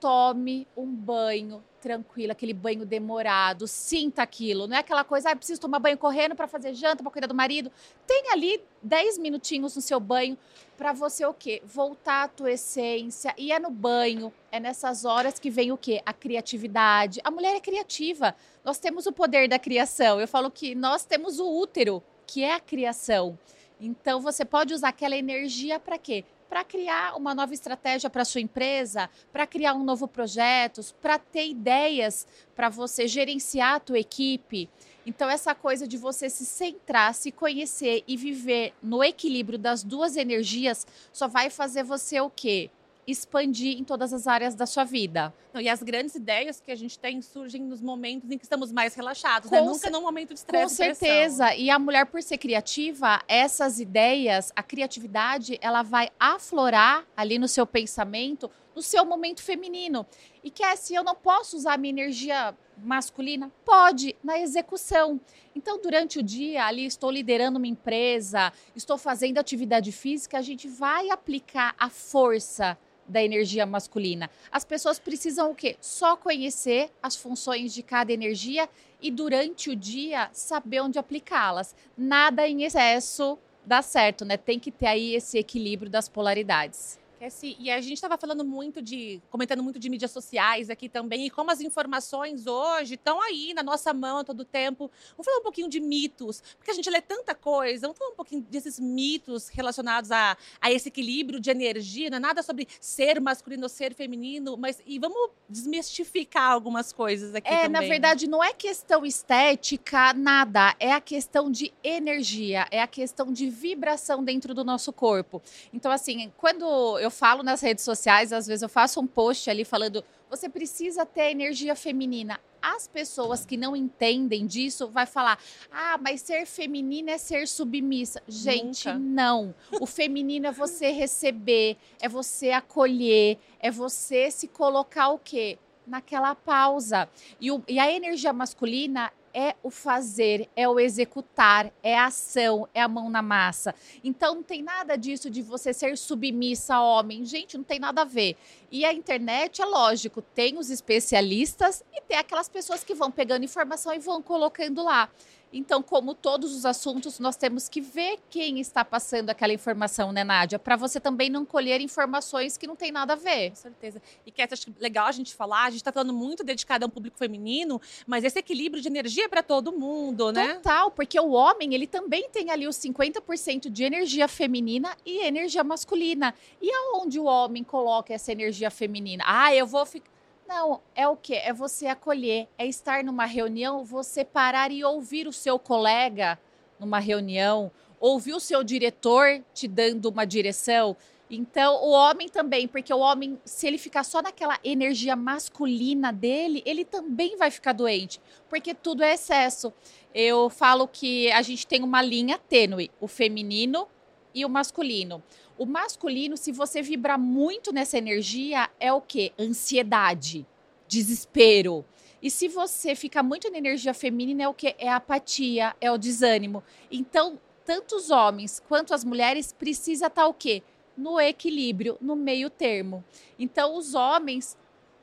Tome 0.00 0.66
um 0.76 0.86
banho 0.86 1.62
tranquilo, 1.80 2.32
aquele 2.32 2.52
banho 2.52 2.84
demorado, 2.84 3.66
sinta 3.66 4.22
aquilo. 4.22 4.66
Não 4.66 4.76
é 4.76 4.80
aquela 4.80 5.04
coisa, 5.04 5.30
ah, 5.30 5.36
preciso 5.36 5.60
tomar 5.60 5.78
banho 5.78 5.96
correndo 5.96 6.34
para 6.34 6.46
fazer 6.46 6.74
janta, 6.74 7.02
para 7.02 7.10
cuidar 7.10 7.26
do 7.26 7.34
marido. 7.34 7.70
Tem 8.06 8.30
ali 8.30 8.62
10 8.82 9.18
minutinhos 9.18 9.74
no 9.74 9.82
seu 9.82 9.98
banho 9.98 10.36
para 10.76 10.92
você 10.92 11.24
o 11.24 11.34
quê? 11.34 11.62
Voltar 11.64 12.24
à 12.24 12.28
tua 12.28 12.52
essência. 12.52 13.34
E 13.36 13.52
é 13.52 13.58
no 13.58 13.70
banho, 13.70 14.32
é 14.52 14.60
nessas 14.60 15.04
horas 15.04 15.38
que 15.38 15.50
vem 15.50 15.72
o 15.72 15.76
quê? 15.76 16.00
A 16.04 16.12
criatividade. 16.12 17.20
A 17.24 17.30
mulher 17.30 17.56
é 17.56 17.60
criativa. 17.60 18.34
Nós 18.64 18.78
temos 18.78 19.06
o 19.06 19.12
poder 19.12 19.48
da 19.48 19.58
criação. 19.58 20.20
Eu 20.20 20.28
falo 20.28 20.50
que 20.50 20.74
nós 20.74 21.04
temos 21.04 21.38
o 21.38 21.48
útero, 21.48 22.02
que 22.26 22.44
é 22.44 22.54
a 22.54 22.60
criação. 22.60 23.38
Então 23.80 24.20
você 24.20 24.44
pode 24.44 24.74
usar 24.74 24.88
aquela 24.88 25.16
energia 25.16 25.78
para 25.78 25.98
quê? 25.98 26.24
Para 26.48 26.64
criar 26.64 27.16
uma 27.16 27.34
nova 27.34 27.52
estratégia 27.52 28.08
para 28.08 28.24
sua 28.24 28.40
empresa, 28.40 29.10
para 29.32 29.46
criar 29.46 29.74
um 29.74 29.84
novo 29.84 30.08
projeto, 30.08 30.82
para 31.00 31.18
ter 31.18 31.48
ideias 31.48 32.26
para 32.56 32.68
você 32.68 33.06
gerenciar 33.06 33.74
a 33.74 33.80
tua 33.80 33.98
equipe. 33.98 34.68
Então 35.06 35.28
essa 35.28 35.54
coisa 35.54 35.86
de 35.86 35.96
você 35.96 36.28
se 36.28 36.44
centrar, 36.44 37.14
se 37.14 37.30
conhecer 37.32 38.04
e 38.06 38.16
viver 38.16 38.74
no 38.82 39.02
equilíbrio 39.02 39.58
das 39.58 39.82
duas 39.82 40.16
energias 40.16 40.86
só 41.12 41.28
vai 41.28 41.50
fazer 41.50 41.82
você 41.82 42.20
o 42.20 42.30
quê? 42.30 42.70
Expandir 43.10 43.78
em 43.78 43.84
todas 43.84 44.12
as 44.12 44.26
áreas 44.26 44.54
da 44.54 44.66
sua 44.66 44.84
vida. 44.84 45.32
Não, 45.52 45.60
e 45.60 45.68
as 45.68 45.82
grandes 45.82 46.14
ideias 46.14 46.60
que 46.60 46.70
a 46.70 46.76
gente 46.76 46.98
tem 46.98 47.22
surgem 47.22 47.62
nos 47.62 47.80
momentos 47.80 48.30
em 48.30 48.36
que 48.36 48.44
estamos 48.44 48.70
mais 48.70 48.94
relaxados, 48.94 49.50
né? 49.50 49.62
Nunca 49.62 49.88
num 49.88 50.02
momento 50.02 50.34
de 50.34 50.40
estresse. 50.40 50.64
Com 50.64 50.68
certeza. 50.68 51.54
E 51.54 51.70
a 51.70 51.78
mulher, 51.78 52.04
por 52.04 52.22
ser 52.22 52.36
criativa, 52.36 53.22
essas 53.26 53.80
ideias, 53.80 54.52
a 54.54 54.62
criatividade, 54.62 55.58
ela 55.62 55.82
vai 55.82 56.10
aflorar 56.20 57.06
ali 57.16 57.38
no 57.38 57.48
seu 57.48 57.66
pensamento, 57.66 58.50
no 58.76 58.82
seu 58.82 59.06
momento 59.06 59.42
feminino. 59.42 60.06
E 60.44 60.50
que 60.50 60.62
é 60.62 60.76
se 60.76 60.94
eu 60.94 61.02
não 61.02 61.14
posso 61.14 61.56
usar 61.56 61.74
a 61.74 61.78
minha 61.78 61.90
energia 61.90 62.54
masculina? 62.76 63.50
Pode, 63.64 64.14
na 64.22 64.38
execução. 64.38 65.18
Então, 65.56 65.80
durante 65.80 66.18
o 66.18 66.22
dia, 66.22 66.66
ali 66.66 66.84
estou 66.84 67.10
liderando 67.10 67.56
uma 67.56 67.66
empresa, 67.66 68.52
estou 68.76 68.98
fazendo 68.98 69.38
atividade 69.38 69.90
física, 69.92 70.38
a 70.38 70.42
gente 70.42 70.68
vai 70.68 71.10
aplicar 71.10 71.74
a 71.78 71.88
força 71.88 72.78
da 73.08 73.22
energia 73.22 73.64
masculina. 73.64 74.30
As 74.52 74.64
pessoas 74.64 74.98
precisam 74.98 75.50
o 75.50 75.54
quê? 75.54 75.76
Só 75.80 76.16
conhecer 76.16 76.90
as 77.02 77.16
funções 77.16 77.72
de 77.72 77.82
cada 77.82 78.12
energia 78.12 78.68
e 79.00 79.10
durante 79.10 79.70
o 79.70 79.76
dia 79.76 80.28
saber 80.32 80.80
onde 80.80 80.98
aplicá-las. 80.98 81.74
Nada 81.96 82.46
em 82.46 82.64
excesso 82.64 83.38
dá 83.64 83.82
certo, 83.82 84.24
né? 84.24 84.36
Tem 84.36 84.58
que 84.58 84.70
ter 84.70 84.86
aí 84.86 85.14
esse 85.14 85.38
equilíbrio 85.38 85.90
das 85.90 86.08
polaridades. 86.08 86.98
Cassie, 87.18 87.56
e 87.58 87.70
a 87.70 87.80
gente 87.80 87.94
estava 87.94 88.16
falando 88.16 88.44
muito 88.44 88.80
de, 88.80 89.20
comentando 89.30 89.62
muito 89.62 89.78
de 89.78 89.88
mídias 89.88 90.10
sociais 90.10 90.70
aqui 90.70 90.88
também, 90.88 91.26
e 91.26 91.30
como 91.30 91.50
as 91.50 91.60
informações 91.60 92.46
hoje 92.46 92.94
estão 92.94 93.20
aí 93.20 93.52
na 93.54 93.62
nossa 93.62 93.92
mão 93.92 94.22
todo 94.24 94.40
o 94.40 94.44
tempo. 94.44 94.90
Vamos 95.10 95.26
falar 95.26 95.38
um 95.38 95.42
pouquinho 95.42 95.68
de 95.68 95.80
mitos, 95.80 96.42
porque 96.56 96.70
a 96.70 96.74
gente 96.74 96.88
lê 96.88 97.00
tanta 97.00 97.34
coisa, 97.34 97.86
vamos 97.86 97.98
falar 97.98 98.10
um 98.12 98.16
pouquinho 98.16 98.42
desses 98.42 98.78
mitos 98.78 99.48
relacionados 99.48 100.10
a, 100.10 100.36
a 100.60 100.70
esse 100.70 100.88
equilíbrio 100.88 101.40
de 101.40 101.50
energia, 101.50 102.10
não 102.10 102.18
é 102.18 102.20
nada 102.20 102.42
sobre 102.42 102.68
ser 102.80 103.20
masculino 103.20 103.64
ou 103.64 103.68
ser 103.68 103.94
feminino, 103.94 104.56
mas 104.56 104.80
e 104.86 104.98
vamos 104.98 105.30
desmistificar 105.48 106.52
algumas 106.52 106.92
coisas 106.92 107.34
aqui 107.34 107.48
é, 107.48 107.62
também. 107.62 107.70
na 107.70 107.80
verdade, 107.80 108.28
não 108.28 108.42
é 108.42 108.52
questão 108.52 109.04
estética, 109.04 110.12
nada, 110.12 110.74
é 110.78 110.92
a 110.92 111.00
questão 111.00 111.50
de 111.50 111.72
energia, 111.82 112.66
é 112.70 112.80
a 112.80 112.86
questão 112.86 113.32
de 113.32 113.50
vibração 113.50 114.22
dentro 114.22 114.54
do 114.54 114.64
nosso 114.64 114.92
corpo. 114.92 115.42
Então, 115.72 115.90
assim, 115.90 116.32
quando 116.36 116.98
eu 116.98 117.07
eu 117.08 117.10
falo 117.10 117.42
nas 117.42 117.62
redes 117.62 117.84
sociais, 117.84 118.32
às 118.34 118.46
vezes 118.46 118.62
eu 118.62 118.68
faço 118.68 119.00
um 119.00 119.06
post 119.06 119.48
ali 119.48 119.64
falando: 119.64 120.04
você 120.28 120.48
precisa 120.48 121.06
ter 121.06 121.30
energia 121.30 121.74
feminina. 121.74 122.38
As 122.60 122.86
pessoas 122.86 123.46
que 123.46 123.56
não 123.56 123.74
entendem 123.74 124.46
disso 124.46 124.88
vai 124.88 125.06
falar: 125.06 125.38
"Ah, 125.70 125.98
mas 125.98 126.20
ser 126.20 126.44
feminina 126.44 127.12
é 127.12 127.18
ser 127.18 127.48
submissa". 127.48 128.22
Gente, 128.28 128.88
Nunca. 128.88 128.98
não. 128.98 129.54
O 129.80 129.86
feminino 129.86 130.46
é 130.46 130.52
você 130.52 130.90
receber, 130.90 131.78
é 131.98 132.08
você 132.08 132.50
acolher, 132.50 133.38
é 133.58 133.70
você 133.70 134.30
se 134.30 134.46
colocar 134.46 135.08
o 135.08 135.18
quê? 135.18 135.58
Naquela 135.88 136.34
pausa. 136.34 137.08
E, 137.40 137.50
o, 137.50 137.62
e 137.66 137.78
a 137.78 137.90
energia 137.90 138.32
masculina 138.32 139.10
é 139.32 139.54
o 139.62 139.70
fazer, 139.70 140.48
é 140.56 140.68
o 140.68 140.80
executar, 140.80 141.72
é 141.82 141.96
a 141.96 142.06
ação, 142.06 142.68
é 142.74 142.80
a 142.80 142.88
mão 142.88 143.08
na 143.10 143.22
massa. 143.22 143.74
Então 144.02 144.36
não 144.36 144.42
tem 144.42 144.62
nada 144.62 144.96
disso 144.96 145.30
de 145.30 145.42
você 145.42 145.72
ser 145.72 145.96
submissa 145.96 146.74
a 146.74 146.82
homem. 146.82 147.24
Gente, 147.24 147.56
não 147.56 147.64
tem 147.64 147.78
nada 147.78 148.02
a 148.02 148.04
ver. 148.04 148.36
E 148.70 148.84
a 148.84 148.92
internet, 148.92 149.62
é 149.62 149.64
lógico, 149.64 150.22
tem 150.22 150.58
os 150.58 150.70
especialistas 150.70 151.84
e 151.92 152.00
tem 152.00 152.18
aquelas 152.18 152.48
pessoas 152.48 152.82
que 152.82 152.94
vão 152.94 153.10
pegando 153.10 153.44
informação 153.44 153.94
e 153.94 153.98
vão 153.98 154.22
colocando 154.22 154.82
lá. 154.82 155.08
Então, 155.52 155.82
como 155.82 156.14
todos 156.14 156.54
os 156.54 156.66
assuntos, 156.66 157.18
nós 157.18 157.36
temos 157.36 157.68
que 157.68 157.80
ver 157.80 158.18
quem 158.28 158.60
está 158.60 158.84
passando 158.84 159.30
aquela 159.30 159.52
informação, 159.52 160.12
né, 160.12 160.22
Nádia? 160.22 160.58
Para 160.58 160.76
você 160.76 161.00
também 161.00 161.30
não 161.30 161.44
colher 161.44 161.80
informações 161.80 162.56
que 162.56 162.66
não 162.66 162.76
tem 162.76 162.92
nada 162.92 163.14
a 163.14 163.16
ver. 163.16 163.50
Com 163.50 163.56
certeza. 163.56 164.02
E 164.26 164.30
que 164.30 164.42
acho 164.42 164.74
legal 164.78 165.06
a 165.06 165.12
gente 165.12 165.34
falar, 165.34 165.64
a 165.64 165.70
gente 165.70 165.80
está 165.80 165.92
falando 165.92 166.12
muito 166.12 166.44
dedicado 166.44 166.84
a 166.84 166.88
um 166.88 166.90
público 166.90 167.16
feminino, 167.16 167.80
mas 168.06 168.24
esse 168.24 168.38
equilíbrio 168.38 168.82
de 168.82 168.88
energia 168.88 169.24
é 169.24 169.28
para 169.28 169.42
todo 169.42 169.72
mundo, 169.72 170.32
né? 170.32 170.54
Total, 170.54 170.90
porque 170.90 171.18
o 171.18 171.30
homem, 171.30 171.74
ele 171.74 171.86
também 171.86 172.28
tem 172.30 172.50
ali 172.50 172.66
os 172.66 172.76
50% 172.76 173.70
de 173.70 173.84
energia 173.84 174.28
feminina 174.28 174.94
e 175.04 175.24
energia 175.24 175.64
masculina. 175.64 176.34
E 176.60 176.70
aonde 176.70 177.18
o 177.18 177.24
homem 177.24 177.64
coloca 177.64 178.12
essa 178.12 178.30
energia 178.32 178.70
feminina? 178.70 179.24
Ah, 179.26 179.54
eu 179.54 179.66
vou 179.66 179.86
ficar 179.86 180.17
não, 180.48 180.80
é 180.94 181.06
o 181.06 181.14
que? 181.14 181.34
É 181.34 181.52
você 181.52 181.86
acolher, 181.86 182.48
é 182.56 182.66
estar 182.66 183.04
numa 183.04 183.26
reunião, 183.26 183.84
você 183.84 184.24
parar 184.24 184.72
e 184.72 184.82
ouvir 184.82 185.28
o 185.28 185.32
seu 185.32 185.58
colega 185.58 186.38
numa 186.80 186.98
reunião, 186.98 187.70
ouvir 188.00 188.32
o 188.32 188.40
seu 188.40 188.64
diretor 188.64 189.44
te 189.52 189.68
dando 189.68 190.06
uma 190.06 190.24
direção. 190.24 190.96
Então, 191.30 191.84
o 191.84 191.90
homem 191.90 192.30
também, 192.30 192.66
porque 192.66 192.92
o 192.94 192.98
homem, 192.98 193.38
se 193.44 193.66
ele 193.66 193.76
ficar 193.76 194.02
só 194.02 194.22
naquela 194.22 194.58
energia 194.64 195.14
masculina 195.14 196.10
dele, 196.10 196.62
ele 196.64 196.82
também 196.82 197.36
vai 197.36 197.50
ficar 197.50 197.74
doente, 197.74 198.18
porque 198.48 198.72
tudo 198.72 199.02
é 199.02 199.12
excesso. 199.12 199.70
Eu 200.14 200.48
falo 200.48 200.88
que 200.88 201.30
a 201.32 201.42
gente 201.42 201.66
tem 201.66 201.82
uma 201.82 202.00
linha 202.00 202.38
tênue, 202.38 202.90
o 202.98 203.06
feminino 203.06 203.86
e 204.34 204.46
o 204.46 204.48
masculino. 204.48 205.22
O 205.58 205.66
masculino, 205.66 206.36
se 206.36 206.52
você 206.52 206.80
vibrar 206.80 207.18
muito 207.18 207.72
nessa 207.72 207.98
energia, 207.98 208.70
é 208.78 208.92
o 208.92 209.00
quê? 209.00 209.32
Ansiedade, 209.36 210.46
desespero. 210.86 211.84
E 212.22 212.30
se 212.30 212.46
você 212.46 212.94
fica 212.94 213.24
muito 213.24 213.50
na 213.50 213.58
energia 213.58 213.92
feminina, 213.92 214.44
é 214.44 214.48
o 214.48 214.54
que? 214.54 214.76
É 214.78 214.88
apatia, 214.88 215.74
é 215.80 215.90
o 215.90 215.98
desânimo. 215.98 216.62
Então, 216.92 217.40
tanto 217.64 217.96
os 217.96 218.08
homens 218.08 218.62
quanto 218.68 218.94
as 218.94 219.04
mulheres 219.04 219.52
precisa 219.52 220.06
estar 220.06 220.22
tá 220.22 220.28
o 220.28 220.32
quê? 220.32 220.62
No 220.96 221.20
equilíbrio, 221.20 221.98
no 222.00 222.14
meio 222.14 222.48
termo. 222.50 223.04
Então, 223.36 223.76
os 223.76 223.96
homens 223.96 224.56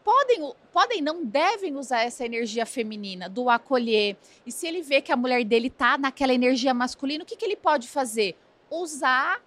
podem, 0.06 0.54
podem, 0.72 1.02
não 1.02 1.26
devem 1.26 1.76
usar 1.76 2.04
essa 2.04 2.24
energia 2.26 2.66
feminina 2.66 3.28
do 3.28 3.50
acolher. 3.50 4.16
E 4.46 4.54
se 4.54 4.68
ele 4.68 4.82
vê 4.82 5.02
que 5.02 5.12
a 5.12 5.18
mulher 5.18 5.44
dele 5.44 5.70
tá 5.70 5.98
naquela 5.98 6.34
energia 6.34 6.74
masculina, 6.74 7.26
o 7.26 7.28
que, 7.28 7.36
que 7.36 7.44
ele 7.44 7.58
pode 7.58 7.90
fazer? 7.90 8.38
Usar 8.70 9.44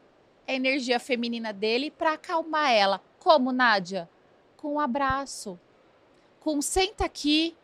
a 0.48 0.52
energia 0.52 0.98
feminina 0.98 1.52
dele 1.52 1.90
para 1.90 2.14
acalmar 2.14 2.72
ela. 2.72 3.02
Como, 3.18 3.52
Nádia? 3.52 4.08
Com 4.56 4.74
um 4.74 4.80
abraço. 4.80 5.60
Com 6.40 6.62
senta 6.62 7.04
aqui, 7.04 7.54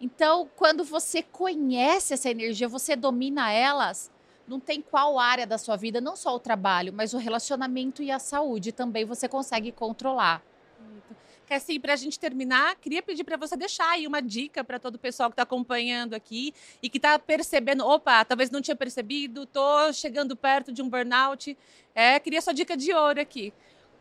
Então, 0.00 0.48
quando 0.56 0.82
você 0.82 1.22
conhece 1.22 2.14
essa 2.14 2.30
energia, 2.30 2.66
você 2.66 2.96
domina 2.96 3.52
elas, 3.52 4.10
não 4.48 4.58
tem 4.58 4.80
qual 4.80 5.18
área 5.18 5.46
da 5.46 5.58
sua 5.58 5.76
vida, 5.76 6.00
não 6.00 6.16
só 6.16 6.34
o 6.34 6.40
trabalho, 6.40 6.90
mas 6.90 7.12
o 7.12 7.18
relacionamento 7.18 8.02
e 8.02 8.10
a 8.10 8.18
saúde 8.18 8.72
também 8.72 9.04
você 9.04 9.28
consegue 9.28 9.70
controlar. 9.70 10.42
Que 11.06 11.29
assim, 11.54 11.80
para 11.80 11.92
a 11.92 11.96
gente 11.96 12.18
terminar, 12.18 12.76
queria 12.76 13.02
pedir 13.02 13.24
para 13.24 13.36
você 13.36 13.56
deixar 13.56 13.90
aí 13.90 14.06
uma 14.06 14.22
dica 14.22 14.62
para 14.62 14.78
todo 14.78 14.94
o 14.94 14.98
pessoal 14.98 15.28
que 15.28 15.34
está 15.34 15.42
acompanhando 15.42 16.14
aqui 16.14 16.54
e 16.82 16.88
que 16.88 16.98
está 16.98 17.18
percebendo, 17.18 17.84
opa, 17.86 18.24
talvez 18.24 18.50
não 18.50 18.60
tinha 18.60 18.76
percebido, 18.76 19.46
tô 19.46 19.92
chegando 19.92 20.36
perto 20.36 20.72
de 20.72 20.82
um 20.82 20.88
burnout. 20.88 21.56
É, 21.94 22.18
queria 22.20 22.40
sua 22.40 22.52
dica 22.52 22.76
de 22.76 22.92
ouro 22.92 23.20
aqui. 23.20 23.52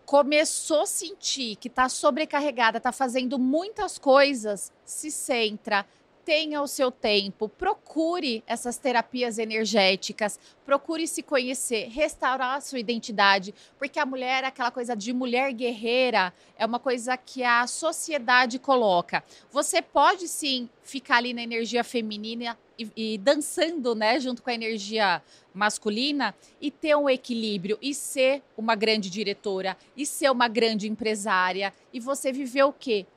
Começou 0.06 0.82
a 0.82 0.86
sentir 0.86 1.56
que 1.56 1.68
está 1.68 1.88
sobrecarregada, 1.90 2.78
está 2.78 2.92
fazendo 2.92 3.38
muitas 3.38 3.98
coisas, 3.98 4.72
se 4.84 5.12
centra, 5.12 5.86
tenha 6.30 6.62
o 6.62 6.68
seu 6.68 6.92
tempo, 6.92 7.50
procure 7.50 8.44
essas 8.46 8.78
terapias 8.78 9.40
energéticas, 9.40 10.40
procure 10.64 11.08
se 11.08 11.24
conhecer, 11.24 11.90
restaurar 11.90 12.56
a 12.56 12.62
sua 12.62 12.78
identidade, 12.78 13.52
porque 13.80 13.98
a 13.98 14.06
mulher, 14.06 14.44
aquela 14.44 14.70
coisa 14.70 14.96
de 14.96 15.12
mulher 15.12 15.52
guerreira, 15.52 16.32
é 16.56 16.64
uma 16.64 16.78
coisa 16.78 17.18
que 17.18 17.44
a 17.44 17.66
sociedade 17.66 18.60
coloca. 18.60 19.24
Você 19.52 19.82
pode 19.82 20.28
sim 20.28 20.70
ficar 20.84 21.18
ali 21.18 21.34
na 21.34 21.42
energia 21.42 21.84
feminina 21.84 22.56
e, 22.78 22.88
e 22.96 23.18
dançando, 23.18 23.96
né, 23.96 24.20
junto 24.20 24.44
com 24.44 24.52
a 24.52 24.54
energia 24.54 25.24
masculina 25.52 26.36
e 26.62 26.70
ter 26.70 26.96
um 26.96 27.10
equilíbrio 27.10 27.76
e 27.82 27.92
ser 27.92 28.44
uma 28.56 28.76
grande 28.76 29.10
diretora 29.10 29.76
e 29.98 30.06
ser 30.06 30.30
uma 30.30 30.48
grande 30.48 30.88
empresária. 30.88 31.74
E 31.92 32.00
você 32.00 32.32
viver 32.32 32.66
o 32.66 32.72
quê? 32.72 33.08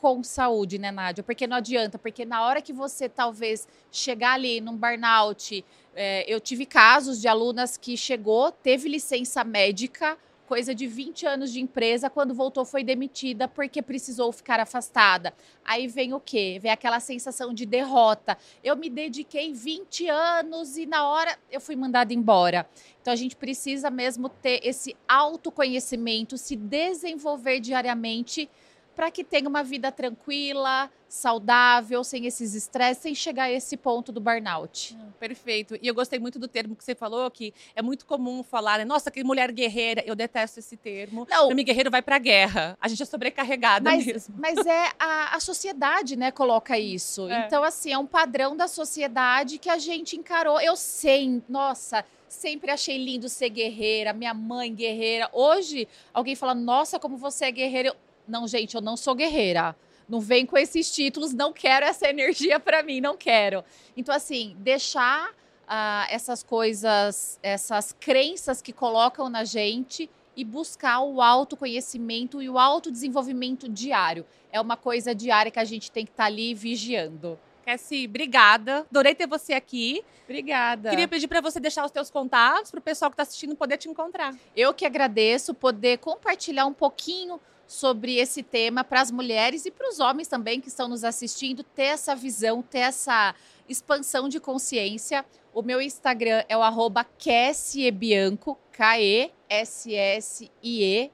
Com 0.00 0.22
saúde, 0.22 0.78
né, 0.78 0.92
Nádia? 0.92 1.24
Porque 1.24 1.44
não 1.44 1.56
adianta, 1.56 1.98
porque 1.98 2.24
na 2.24 2.44
hora 2.44 2.62
que 2.62 2.72
você 2.72 3.08
talvez 3.08 3.66
chegar 3.90 4.34
ali 4.34 4.60
num 4.60 4.76
burnout, 4.76 5.64
é, 5.92 6.24
eu 6.32 6.40
tive 6.40 6.64
casos 6.64 7.20
de 7.20 7.26
alunas 7.26 7.76
que 7.76 7.96
chegou, 7.96 8.52
teve 8.52 8.88
licença 8.88 9.42
médica, 9.42 10.16
coisa 10.46 10.72
de 10.72 10.86
20 10.86 11.26
anos 11.26 11.52
de 11.52 11.60
empresa, 11.60 12.08
quando 12.08 12.32
voltou 12.32 12.64
foi 12.64 12.84
demitida 12.84 13.48
porque 13.48 13.82
precisou 13.82 14.30
ficar 14.30 14.60
afastada. 14.60 15.34
Aí 15.64 15.88
vem 15.88 16.14
o 16.14 16.20
quê? 16.20 16.60
Vem 16.62 16.70
aquela 16.70 17.00
sensação 17.00 17.52
de 17.52 17.66
derrota. 17.66 18.38
Eu 18.62 18.76
me 18.76 18.88
dediquei 18.88 19.52
20 19.52 20.08
anos 20.08 20.76
e 20.76 20.86
na 20.86 21.08
hora 21.08 21.36
eu 21.50 21.60
fui 21.60 21.74
mandada 21.74 22.14
embora. 22.14 22.70
Então 23.02 23.12
a 23.12 23.16
gente 23.16 23.34
precisa 23.34 23.90
mesmo 23.90 24.28
ter 24.28 24.60
esse 24.62 24.96
autoconhecimento, 25.08 26.38
se 26.38 26.54
desenvolver 26.54 27.58
diariamente 27.58 28.48
para 28.98 29.12
que 29.12 29.22
tenha 29.22 29.48
uma 29.48 29.62
vida 29.62 29.92
tranquila, 29.92 30.90
saudável, 31.08 32.02
sem 32.02 32.26
esses 32.26 32.52
estresses, 32.52 33.00
sem 33.00 33.14
chegar 33.14 33.44
a 33.44 33.52
esse 33.52 33.76
ponto 33.76 34.10
do 34.10 34.20
burnout. 34.20 34.98
Ah, 35.00 35.06
perfeito. 35.20 35.78
E 35.80 35.86
eu 35.86 35.94
gostei 35.94 36.18
muito 36.18 36.36
do 36.36 36.48
termo 36.48 36.74
que 36.74 36.82
você 36.82 36.96
falou, 36.96 37.30
que 37.30 37.54
é 37.76 37.80
muito 37.80 38.04
comum 38.04 38.42
falar, 38.42 38.78
né? 38.78 38.84
Nossa, 38.84 39.08
que 39.08 39.22
mulher 39.22 39.52
guerreira. 39.52 40.02
Eu 40.04 40.16
detesto 40.16 40.58
esse 40.58 40.76
termo. 40.76 41.28
Não. 41.30 41.46
O 41.46 41.52
homem 41.52 41.64
guerreiro 41.64 41.92
vai 41.92 42.02
para 42.02 42.16
a 42.16 42.18
guerra. 42.18 42.76
A 42.80 42.88
gente 42.88 43.00
é 43.00 43.06
sobrecarregada 43.06 43.88
mas, 43.88 44.04
mesmo. 44.04 44.34
Mas 44.36 44.66
é 44.66 44.90
a, 44.98 45.36
a 45.36 45.38
sociedade, 45.38 46.16
né, 46.16 46.32
coloca 46.32 46.76
isso. 46.76 47.28
É. 47.28 47.46
Então, 47.46 47.62
assim, 47.62 47.92
é 47.92 47.98
um 47.98 48.06
padrão 48.06 48.56
da 48.56 48.66
sociedade 48.66 49.58
que 49.58 49.70
a 49.70 49.78
gente 49.78 50.16
encarou. 50.16 50.60
Eu 50.60 50.74
sei, 50.74 51.40
nossa 51.48 52.04
sempre 52.28 52.70
achei 52.70 53.02
lindo 53.02 53.26
ser 53.26 53.48
guerreira, 53.48 54.12
minha 54.12 54.34
mãe 54.34 54.74
guerreira. 54.74 55.30
Hoje, 55.32 55.88
alguém 56.12 56.34
fala, 56.34 56.54
nossa, 56.54 56.98
como 56.98 57.16
você 57.16 57.46
é 57.46 57.50
guerreira. 57.50 57.88
Eu, 57.88 57.96
não, 58.28 58.46
gente, 58.46 58.74
eu 58.74 58.80
não 58.80 58.96
sou 58.96 59.14
guerreira. 59.14 59.74
Não 60.08 60.20
vem 60.20 60.46
com 60.46 60.56
esses 60.56 60.90
títulos, 60.90 61.34
não 61.34 61.52
quero 61.52 61.84
essa 61.84 62.08
energia 62.08 62.58
para 62.60 62.82
mim, 62.82 63.00
não 63.00 63.16
quero. 63.16 63.64
Então, 63.96 64.14
assim, 64.14 64.56
deixar 64.58 65.30
uh, 65.30 66.06
essas 66.08 66.42
coisas, 66.42 67.38
essas 67.42 67.92
crenças 67.92 68.62
que 68.62 68.72
colocam 68.72 69.28
na 69.28 69.44
gente 69.44 70.08
e 70.34 70.44
buscar 70.44 71.00
o 71.00 71.20
autoconhecimento 71.20 72.40
e 72.40 72.48
o 72.48 72.58
autodesenvolvimento 72.58 73.68
diário. 73.68 74.24
É 74.52 74.60
uma 74.60 74.76
coisa 74.76 75.14
diária 75.14 75.50
que 75.50 75.58
a 75.58 75.64
gente 75.64 75.90
tem 75.90 76.04
que 76.04 76.12
estar 76.12 76.24
tá 76.24 76.28
ali 76.28 76.54
vigiando. 76.54 77.38
Cassie, 77.66 78.06
obrigada. 78.06 78.86
Adorei 78.88 79.14
ter 79.14 79.26
você 79.26 79.52
aqui. 79.52 80.02
Obrigada. 80.24 80.88
Queria 80.88 81.06
pedir 81.06 81.28
para 81.28 81.40
você 81.40 81.60
deixar 81.60 81.84
os 81.84 81.90
teus 81.90 82.10
contatos 82.10 82.70
para 82.70 82.78
o 82.78 82.82
pessoal 82.82 83.10
que 83.10 83.14
está 83.14 83.24
assistindo 83.24 83.54
poder 83.54 83.76
te 83.76 83.90
encontrar. 83.90 84.34
Eu 84.56 84.72
que 84.72 84.86
agradeço 84.86 85.52
poder 85.52 85.98
compartilhar 85.98 86.64
um 86.64 86.72
pouquinho 86.72 87.38
sobre 87.68 88.16
esse 88.16 88.42
tema 88.42 88.82
para 88.82 89.02
as 89.02 89.10
mulheres 89.10 89.66
e 89.66 89.70
para 89.70 89.86
os 89.90 90.00
homens 90.00 90.26
também 90.26 90.58
que 90.58 90.68
estão 90.68 90.88
nos 90.88 91.04
assistindo 91.04 91.62
ter 91.62 91.82
essa 91.82 92.16
visão, 92.16 92.62
ter 92.62 92.78
essa 92.78 93.34
expansão 93.68 94.26
de 94.26 94.40
consciência. 94.40 95.22
O 95.52 95.60
meu 95.60 95.80
Instagram 95.82 96.42
é 96.48 96.56
o 96.56 96.62
arroba 96.62 97.06
Bianco, 97.92 98.58
K-E-S-S-I-E, 98.72 99.30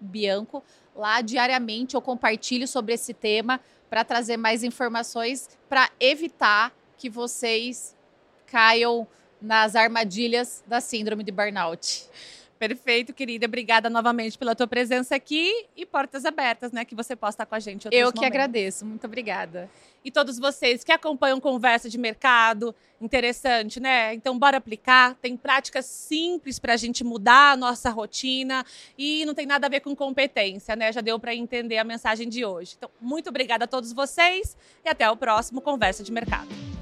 Bianco. 0.01 0.63
Lá 0.95 1.21
diariamente 1.21 1.97
eu 1.97 2.01
compartilho 2.01 2.69
sobre 2.69 2.95
esse 2.95 3.13
tema 3.13 3.61
para 3.91 4.05
trazer 4.05 4.37
mais 4.37 4.63
informações 4.63 5.49
para 5.69 5.91
evitar 5.99 6.73
que 6.97 7.11
vocês 7.11 7.97
caiam 8.47 9.09
nas 9.43 9.75
armadilhas 9.75 10.63
da 10.67 10.81
síndrome 10.81 11.25
de 11.25 11.33
burnout. 11.33 12.09
Perfeito, 12.59 13.13
querida. 13.13 13.47
Obrigada 13.47 13.91
novamente 13.91 14.39
pela 14.39 14.55
tua 14.55 14.67
presença 14.67 15.15
aqui 15.17 15.67
e 15.77 15.85
portas 15.85 16.25
abertas, 16.25 16.73
né? 16.73 16.85
Que 16.85 16.95
você 16.95 17.17
possa 17.17 17.35
estar 17.35 17.47
com 17.47 17.55
a 17.55 17.59
gente. 17.59 17.87
Eu 17.87 17.91
que 17.91 17.99
momentos. 18.01 18.23
agradeço. 18.23 18.87
Muito 18.87 19.07
obrigada. 19.07 19.69
E 20.05 20.11
todos 20.11 20.39
vocês 20.39 20.85
que 20.85 20.93
acompanham 20.93 21.41
conversa 21.41 21.89
de 21.89 21.99
mercado, 21.99 22.75
interessante, 23.01 23.81
né? 23.81 24.15
Então, 24.15 24.39
bora 24.39 24.59
aplicar. 24.59 25.15
Tem 25.15 25.37
práticas 25.37 25.87
simples 25.87 26.59
para 26.59 26.75
a 26.75 26.77
gente 26.77 27.03
mudar 27.03 27.53
a 27.53 27.57
nossa 27.57 27.91
rotina 27.91 28.65
e 28.97 29.25
não 29.25 29.35
tem 29.35 29.47
nada 29.47 29.67
a 29.67 29.71
ver 29.71 29.81
com 29.81 29.97
competência, 29.97 30.77
né? 30.77 30.93
Já 30.93 31.01
deu 31.01 31.19
para 31.19 31.35
entender 31.35 31.79
a 31.79 31.85
mensagem 31.85 32.29
de 32.29 32.45
hoje. 32.45 32.75
Então, 32.77 32.91
muito 33.01 33.31
obrigada 33.31 33.65
a 33.65 33.69
todos 33.69 33.93
vocês 33.93 34.57
e 34.85 34.89
até 34.89 35.11
o 35.11 35.17
próximo 35.17 35.61
Conversa 35.61 36.03
de 36.05 36.13
Mercado. 36.13 36.74